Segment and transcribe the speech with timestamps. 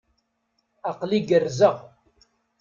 [0.89, 1.77] Aql-i gerrzeɣ.